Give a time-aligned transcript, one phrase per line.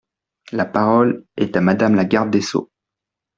[0.51, 2.71] La parole est à Madame la garde des sceaux.